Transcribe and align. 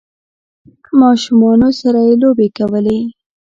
ماشومانو 1.01 1.69
سره 1.81 1.99
یی 2.07 2.15
لوبې 2.21 2.47
کولې 2.57 2.99